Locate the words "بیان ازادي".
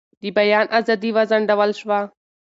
0.37-1.09